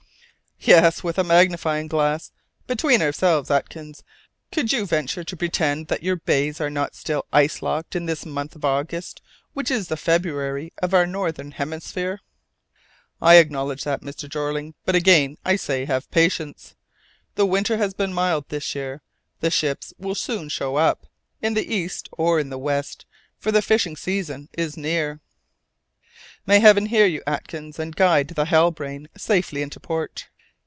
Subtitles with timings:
[0.63, 2.31] "Yes, with a magnifying glass!
[2.67, 4.03] Between ourselves, Atkins,
[4.51, 8.27] could you venture to pretend that your bays are not still ice locked in this
[8.27, 12.21] month of August, which is the February of our northern hemisphere?"
[13.19, 14.29] "I acknowledge that, Mr.
[14.29, 14.75] Jeorling.
[14.85, 16.75] But again I say have patience!
[17.33, 19.01] The winter has been mild this year.
[19.39, 21.07] The ships will soon show up,
[21.41, 23.07] in the east or in the west,
[23.39, 25.21] for the fishing season is near."
[26.45, 30.27] "May Heaven hear you, Atkins, and guide the Halbrane safely into port."